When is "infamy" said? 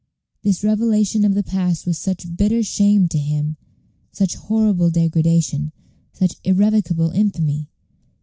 7.11-7.67